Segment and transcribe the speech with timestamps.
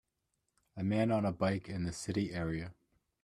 [0.77, 2.73] a man on a bike in the city area.